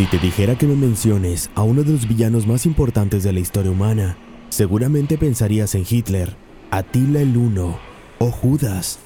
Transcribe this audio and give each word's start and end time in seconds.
Si 0.00 0.06
te 0.06 0.18
dijera 0.18 0.56
que 0.56 0.66
me 0.66 0.76
menciones 0.76 1.50
a 1.54 1.62
uno 1.62 1.82
de 1.82 1.92
los 1.92 2.08
villanos 2.08 2.46
más 2.46 2.64
importantes 2.64 3.22
de 3.22 3.34
la 3.34 3.40
historia 3.40 3.70
humana, 3.70 4.16
seguramente 4.48 5.18
pensarías 5.18 5.74
en 5.74 5.84
Hitler, 5.86 6.38
Atila 6.70 7.20
el 7.20 7.36
Uno 7.36 7.78
o 8.18 8.30
Judas, 8.30 8.98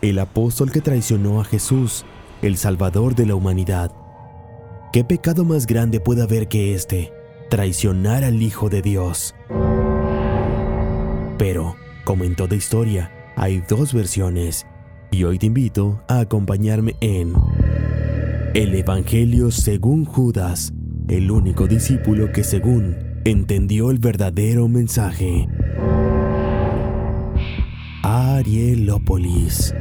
el 0.00 0.18
apóstol 0.18 0.72
que 0.72 0.80
traicionó 0.80 1.42
a 1.42 1.44
Jesús, 1.44 2.06
el 2.40 2.56
Salvador 2.56 3.14
de 3.14 3.26
la 3.26 3.34
humanidad. 3.34 3.92
¿Qué 4.94 5.04
pecado 5.04 5.44
más 5.44 5.66
grande 5.66 6.00
puede 6.00 6.22
haber 6.22 6.48
que 6.48 6.72
este? 6.72 7.12
Traicionar 7.50 8.24
al 8.24 8.40
Hijo 8.40 8.70
de 8.70 8.80
Dios. 8.80 9.34
Pero, 11.36 11.76
como 12.06 12.24
en 12.24 12.34
toda 12.34 12.56
historia, 12.56 13.12
hay 13.36 13.62
dos 13.68 13.92
versiones, 13.92 14.64
y 15.10 15.24
hoy 15.24 15.38
te 15.38 15.44
invito 15.44 16.02
a 16.08 16.20
acompañarme 16.20 16.96
en 17.02 17.34
el 18.54 18.74
Evangelio 18.74 19.52
según 19.52 20.04
Judas, 20.04 20.72
el 21.08 21.30
único 21.30 21.68
discípulo 21.68 22.32
que 22.32 22.42
según 22.42 22.96
entendió 23.24 23.92
el 23.92 23.98
verdadero 23.98 24.66
mensaje. 24.66 25.48
Arielópolis. 28.02 29.72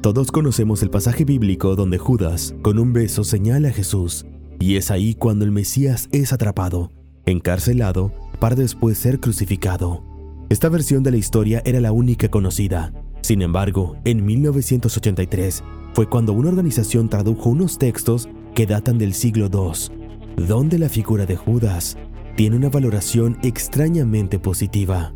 Todos 0.00 0.32
conocemos 0.32 0.82
el 0.82 0.88
pasaje 0.88 1.26
bíblico 1.26 1.76
donde 1.76 1.98
Judas, 1.98 2.54
con 2.62 2.78
un 2.78 2.94
beso, 2.94 3.22
señala 3.22 3.68
a 3.68 3.72
Jesús, 3.72 4.24
y 4.58 4.76
es 4.76 4.90
ahí 4.90 5.14
cuando 5.14 5.44
el 5.44 5.50
Mesías 5.50 6.08
es 6.10 6.32
atrapado, 6.32 6.90
encarcelado, 7.26 8.14
para 8.40 8.54
después 8.54 8.96
ser 8.96 9.20
crucificado. 9.20 10.02
Esta 10.48 10.70
versión 10.70 11.02
de 11.02 11.10
la 11.10 11.18
historia 11.18 11.60
era 11.66 11.80
la 11.80 11.92
única 11.92 12.30
conocida. 12.30 12.94
Sin 13.30 13.42
embargo, 13.42 13.96
en 14.04 14.26
1983 14.26 15.62
fue 15.94 16.08
cuando 16.08 16.32
una 16.32 16.48
organización 16.48 17.08
tradujo 17.08 17.50
unos 17.50 17.78
textos 17.78 18.28
que 18.56 18.66
datan 18.66 18.98
del 18.98 19.14
siglo 19.14 19.48
II, 19.52 20.44
donde 20.48 20.80
la 20.80 20.88
figura 20.88 21.26
de 21.26 21.36
Judas 21.36 21.96
tiene 22.34 22.56
una 22.56 22.70
valoración 22.70 23.38
extrañamente 23.44 24.40
positiva. 24.40 25.14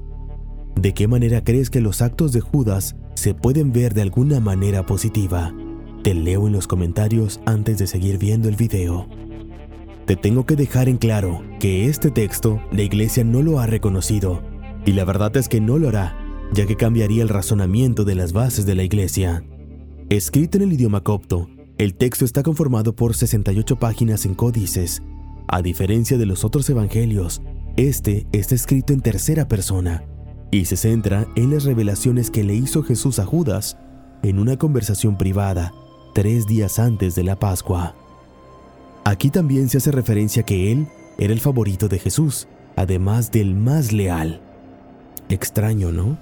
¿De 0.77 0.95
qué 0.95 1.09
manera 1.09 1.43
crees 1.43 1.71
que 1.71 1.81
los 1.81 2.03
actos 2.03 2.33
de 2.33 2.41
Judas 2.41 2.95
se 3.17 3.35
pueden 3.35 3.73
ver 3.73 3.95
de 3.95 4.03
alguna 4.03 4.39
manera 4.39 4.87
positiva? 4.87 5.53
Te 6.05 6.15
leo 6.15 6.47
en 6.47 6.53
los 6.53 6.69
comentarios 6.69 7.41
antes 7.47 7.79
de 7.79 7.89
seguir 7.89 8.19
viendo 8.19 8.49
el 8.49 8.55
video. 8.55 9.09
Te 10.07 10.15
tengo 10.15 10.47
que 10.47 10.55
dejar 10.55 10.89
en 10.89 10.99
claro 10.99 11.43
que 11.59 11.87
este 11.87 12.13
texto 12.13 12.63
la 12.71 12.83
iglesia 12.83 13.25
no 13.25 13.43
lo 13.43 13.59
ha 13.59 13.67
reconocido, 13.67 14.41
y 14.87 14.93
la 14.93 15.05
verdad 15.05 15.37
es 15.37 15.49
que 15.49 15.61
no 15.61 15.79
lo 15.79 15.89
hará, 15.89 16.24
ya 16.53 16.67
que 16.67 16.77
cambiaría 16.77 17.23
el 17.23 17.29
razonamiento 17.29 18.05
de 18.05 18.15
las 18.15 18.33
bases 18.33 18.67
de 18.67 18.75
la 18.75 18.83
iglesia. 18.83 19.45
Escrito 20.09 20.59
en 20.59 20.65
el 20.65 20.73
idioma 20.73 21.03
copto, 21.03 21.49
el 21.79 21.95
texto 21.95 22.25
está 22.25 22.43
conformado 22.43 22.95
por 22.95 23.15
68 23.15 23.77
páginas 23.77 24.27
en 24.27 24.35
códices. 24.35 25.03
A 25.49 25.63
diferencia 25.63 26.19
de 26.19 26.27
los 26.27 26.45
otros 26.45 26.69
evangelios, 26.71 27.43
este 27.77 28.27
está 28.33 28.55
escrito 28.55 28.93
en 28.93 29.01
tercera 29.01 29.49
persona, 29.49 30.05
y 30.51 30.67
se 30.67 30.77
centra 30.77 31.27
en 31.35 31.51
las 31.51 31.65
revelaciones 31.65 32.31
que 32.31 32.45
le 32.45 32.55
hizo 32.55 32.83
Jesús 32.83 33.19
a 33.19 33.25
Judas 33.25 33.77
en 34.23 34.39
una 34.39 34.57
conversación 34.57 35.19
privada 35.19 35.73
tres 36.15 36.47
días 36.47 36.79
antes 36.79 37.15
de 37.15 37.25
la 37.25 37.39
Pascua. 37.39 37.95
Aquí 39.05 39.31
también 39.31 39.69
se 39.69 39.79
hace 39.79 39.91
referencia 39.91 40.45
que 40.45 40.73
él 40.73 40.87
era 41.19 41.33
el 41.33 41.41
favorito 41.41 41.89
de 41.89 41.99
Jesús, 41.99 42.47
además 42.77 43.33
del 43.33 43.55
más 43.55 43.93
leal. 43.93 44.41
Extraño, 45.29 45.93
¿no? 45.93 46.19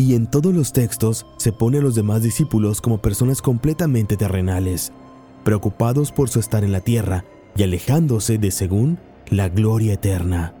Y 0.00 0.14
en 0.14 0.28
todos 0.28 0.54
los 0.54 0.72
textos 0.72 1.26
se 1.38 1.50
pone 1.50 1.78
a 1.78 1.80
los 1.80 1.96
demás 1.96 2.22
discípulos 2.22 2.80
como 2.80 2.98
personas 2.98 3.42
completamente 3.42 4.16
terrenales, 4.16 4.92
preocupados 5.42 6.12
por 6.12 6.28
su 6.28 6.38
estar 6.38 6.62
en 6.62 6.70
la 6.70 6.78
tierra 6.78 7.24
y 7.56 7.64
alejándose 7.64 8.38
de, 8.38 8.52
según, 8.52 9.00
la 9.28 9.48
gloria 9.48 9.94
eterna. 9.94 10.54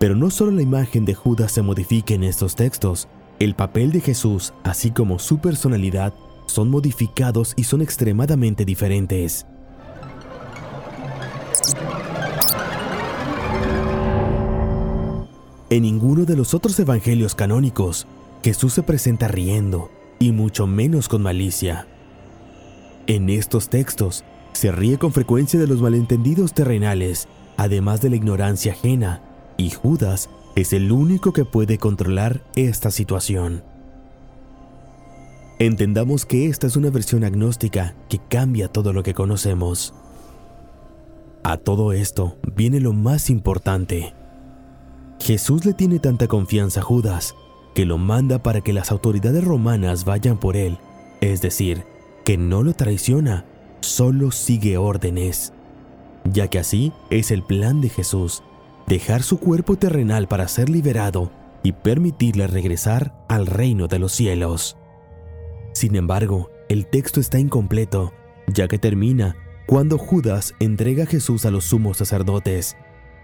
Pero 0.00 0.16
no 0.16 0.28
solo 0.30 0.50
la 0.50 0.62
imagen 0.62 1.04
de 1.04 1.14
Judas 1.14 1.52
se 1.52 1.62
modifica 1.62 2.14
en 2.14 2.24
estos 2.24 2.56
textos, 2.56 3.06
el 3.38 3.54
papel 3.54 3.92
de 3.92 4.00
Jesús, 4.00 4.52
así 4.64 4.90
como 4.90 5.20
su 5.20 5.38
personalidad, 5.38 6.12
son 6.46 6.68
modificados 6.68 7.54
y 7.56 7.62
son 7.62 7.80
extremadamente 7.80 8.64
diferentes. 8.64 9.46
En 15.70 15.82
ninguno 15.82 16.24
de 16.24 16.36
los 16.36 16.54
otros 16.54 16.76
evangelios 16.80 17.36
canónicos, 17.36 18.08
Jesús 18.42 18.72
se 18.72 18.82
presenta 18.82 19.28
riendo, 19.28 19.90
y 20.18 20.32
mucho 20.32 20.66
menos 20.66 21.08
con 21.08 21.22
malicia. 21.22 21.86
En 23.06 23.30
estos 23.30 23.68
textos, 23.68 24.24
se 24.52 24.72
ríe 24.72 24.98
con 24.98 25.12
frecuencia 25.12 25.58
de 25.58 25.66
los 25.66 25.80
malentendidos 25.80 26.52
terrenales, 26.52 27.28
además 27.56 28.00
de 28.00 28.10
la 28.10 28.16
ignorancia 28.16 28.72
ajena 28.72 29.22
y 29.56 29.70
Judas 29.70 30.28
es 30.56 30.72
el 30.72 30.92
único 30.92 31.32
que 31.32 31.44
puede 31.44 31.78
controlar 31.78 32.42
esta 32.56 32.90
situación. 32.90 33.62
Entendamos 35.58 36.26
que 36.26 36.46
esta 36.46 36.66
es 36.66 36.76
una 36.76 36.90
versión 36.90 37.24
agnóstica 37.24 37.94
que 38.08 38.18
cambia 38.28 38.68
todo 38.68 38.92
lo 38.92 39.02
que 39.02 39.14
conocemos. 39.14 39.94
A 41.44 41.56
todo 41.56 41.92
esto 41.92 42.36
viene 42.54 42.80
lo 42.80 42.92
más 42.92 43.30
importante. 43.30 44.14
Jesús 45.20 45.64
le 45.64 45.72
tiene 45.72 46.00
tanta 46.00 46.26
confianza 46.26 46.80
a 46.80 46.84
Judas 46.84 47.34
que 47.74 47.86
lo 47.86 47.98
manda 47.98 48.42
para 48.42 48.60
que 48.60 48.72
las 48.72 48.90
autoridades 48.90 49.44
romanas 49.44 50.04
vayan 50.04 50.38
por 50.38 50.56
él, 50.56 50.78
es 51.20 51.40
decir, 51.40 51.84
que 52.24 52.36
no 52.36 52.62
lo 52.62 52.74
traiciona, 52.74 53.44
solo 53.80 54.30
sigue 54.30 54.76
órdenes, 54.76 55.52
ya 56.24 56.48
que 56.48 56.58
así 56.58 56.92
es 57.10 57.30
el 57.30 57.42
plan 57.42 57.80
de 57.80 57.88
Jesús 57.88 58.42
dejar 58.86 59.22
su 59.22 59.38
cuerpo 59.38 59.76
terrenal 59.76 60.28
para 60.28 60.48
ser 60.48 60.68
liberado 60.68 61.30
y 61.62 61.72
permitirle 61.72 62.46
regresar 62.46 63.14
al 63.28 63.46
reino 63.46 63.88
de 63.88 63.98
los 63.98 64.12
cielos. 64.12 64.76
Sin 65.72 65.96
embargo, 65.96 66.50
el 66.68 66.86
texto 66.86 67.20
está 67.20 67.38
incompleto, 67.38 68.12
ya 68.48 68.68
que 68.68 68.78
termina 68.78 69.36
cuando 69.66 69.96
Judas 69.96 70.54
entrega 70.60 71.04
a 71.04 71.06
Jesús 71.06 71.46
a 71.46 71.50
los 71.50 71.64
sumos 71.64 71.98
sacerdotes, 71.98 72.76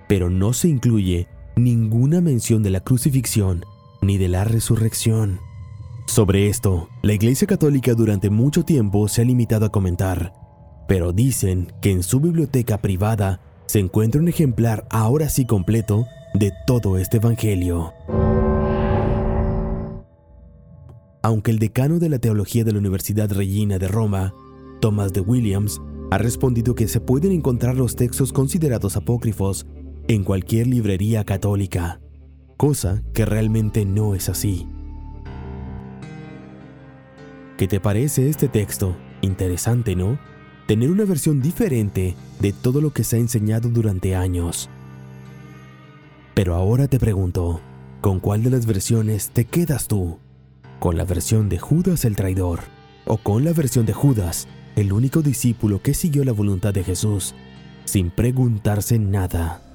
pero 0.06 0.30
no 0.30 0.52
se 0.52 0.68
incluye 0.68 1.28
ninguna 1.56 2.20
mención 2.20 2.62
de 2.62 2.70
la 2.70 2.80
crucifixión 2.80 3.64
ni 4.00 4.18
de 4.18 4.28
la 4.28 4.44
resurrección. 4.44 5.40
Sobre 6.06 6.48
esto, 6.48 6.88
la 7.02 7.12
Iglesia 7.12 7.46
Católica 7.46 7.94
durante 7.94 8.30
mucho 8.30 8.64
tiempo 8.64 9.08
se 9.08 9.22
ha 9.22 9.24
limitado 9.24 9.66
a 9.66 9.72
comentar, 9.72 10.32
pero 10.88 11.12
dicen 11.12 11.72
que 11.80 11.90
en 11.90 12.02
su 12.02 12.20
biblioteca 12.20 12.78
privada 12.78 13.40
se 13.66 13.78
encuentra 13.78 14.20
un 14.20 14.28
ejemplar 14.28 14.86
ahora 14.90 15.28
sí 15.28 15.44
completo 15.44 16.06
de 16.34 16.52
todo 16.66 16.96
este 16.96 17.18
Evangelio. 17.18 17.92
Aunque 21.22 21.50
el 21.50 21.58
decano 21.58 21.98
de 21.98 22.08
la 22.08 22.18
teología 22.18 22.64
de 22.64 22.72
la 22.72 22.78
Universidad 22.78 23.30
Regina 23.30 23.78
de 23.78 23.88
Roma, 23.88 24.34
Thomas 24.80 25.12
de 25.12 25.20
Williams, 25.20 25.80
ha 26.10 26.16
respondido 26.16 26.74
que 26.74 26.88
se 26.88 27.00
pueden 27.00 27.32
encontrar 27.32 27.76
los 27.76 27.96
textos 27.96 28.32
considerados 28.32 28.96
apócrifos 28.96 29.66
en 30.06 30.24
cualquier 30.24 30.66
librería 30.66 31.24
católica, 31.24 32.00
cosa 32.58 33.02
que 33.14 33.24
realmente 33.24 33.86
no 33.86 34.14
es 34.14 34.28
así. 34.28 34.66
¿Qué 37.56 37.66
te 37.66 37.80
parece 37.80 38.28
este 38.28 38.48
texto? 38.48 38.94
Interesante, 39.22 39.96
¿no? 39.96 40.18
tener 40.68 40.90
una 40.90 41.06
versión 41.06 41.40
diferente 41.40 42.14
de 42.40 42.52
todo 42.52 42.82
lo 42.82 42.92
que 42.92 43.02
se 43.02 43.16
ha 43.16 43.18
enseñado 43.18 43.70
durante 43.70 44.14
años. 44.14 44.68
Pero 46.34 46.54
ahora 46.54 46.88
te 46.88 46.98
pregunto, 46.98 47.62
¿con 48.02 48.20
cuál 48.20 48.42
de 48.42 48.50
las 48.50 48.66
versiones 48.66 49.30
te 49.30 49.46
quedas 49.46 49.88
tú? 49.88 50.18
¿Con 50.78 50.98
la 50.98 51.06
versión 51.06 51.48
de 51.48 51.58
Judas 51.58 52.04
el 52.04 52.16
traidor? 52.16 52.60
¿O 53.06 53.16
con 53.16 53.44
la 53.44 53.54
versión 53.54 53.86
de 53.86 53.94
Judas, 53.94 54.46
el 54.76 54.92
único 54.92 55.22
discípulo 55.22 55.80
que 55.80 55.94
siguió 55.94 56.22
la 56.22 56.32
voluntad 56.32 56.74
de 56.74 56.84
Jesús, 56.84 57.34
sin 57.86 58.10
preguntarse 58.10 58.98
nada? 58.98 59.67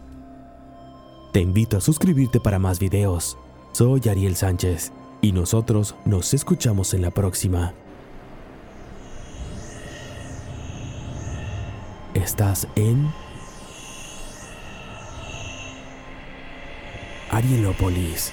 Te 1.34 1.42
invito 1.42 1.78
a 1.78 1.82
suscribirte 1.82 2.40
para 2.40 2.60
más 2.60 2.78
videos. 2.78 3.40
Soy 3.72 4.08
Ariel 4.08 4.36
Sánchez 4.36 4.92
y 5.20 5.32
nosotros 5.32 5.96
nos 6.06 6.32
escuchamos 6.36 6.94
en 6.94 7.02
la 7.02 7.10
próxima. 7.10 7.74
Estás 12.14 12.68
en 12.76 13.12
Arielópolis. 17.32 18.32